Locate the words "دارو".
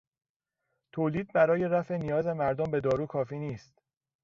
2.81-3.05